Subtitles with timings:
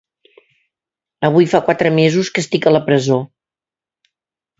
[1.29, 3.19] Avui fa quatre mesos que estic a la presó.